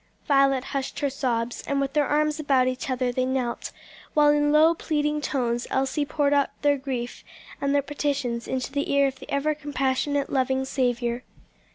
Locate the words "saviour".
10.65-11.21